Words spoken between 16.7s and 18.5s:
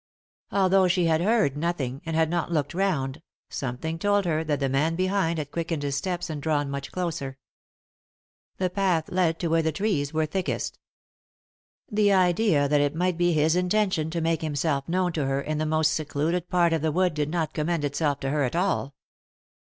of the wood did not commend itself to her